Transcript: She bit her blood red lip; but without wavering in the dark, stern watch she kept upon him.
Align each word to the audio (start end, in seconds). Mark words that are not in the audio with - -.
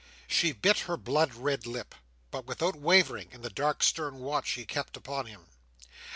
She 0.25 0.51
bit 0.51 0.79
her 0.89 0.97
blood 0.97 1.35
red 1.35 1.67
lip; 1.67 1.93
but 2.31 2.47
without 2.47 2.75
wavering 2.75 3.31
in 3.33 3.43
the 3.43 3.51
dark, 3.51 3.83
stern 3.83 4.17
watch 4.17 4.47
she 4.47 4.65
kept 4.65 4.97
upon 4.97 5.27
him. 5.27 5.45